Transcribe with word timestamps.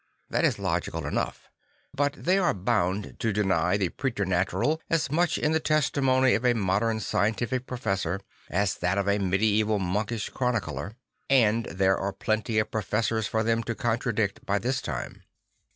Tha 0.31 0.41
t 0.41 0.47
is 0.47 0.57
logical 0.57 1.05
enough; 1.05 1.47
but 1.93 2.13
they 2.13 2.39
are 2.39 2.55
bound 2.55 3.17
to 3.19 3.31
deny 3.31 3.77
the 3.77 3.89
preternatural 3.89 4.81
as 4.89 5.11
much 5.11 5.37
in 5.37 5.51
the 5.51 5.59
testimony 5.59 6.33
of 6.33 6.43
a 6.43 6.55
modern 6.55 6.99
scientific 6.99 7.67
professor 7.67 8.19
as 8.49 8.73
in 8.73 8.79
that 8.81 8.97
of 8.97 9.07
a 9.07 9.19
medieval 9.19 9.77
monkish 9.77 10.29
chronicler. 10.29 10.95
And 11.29 11.65
there 11.67 11.99
are 11.99 12.13
plenty 12.13 12.57
of 12.57 12.71
professors 12.71 13.27
for 13.27 13.43
them 13.43 13.61
to 13.61 13.75
contradict 13.75 14.43
by 14.43 14.57
this 14.57 14.81
time. 14.81 15.21